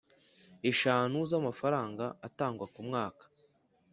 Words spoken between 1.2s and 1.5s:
z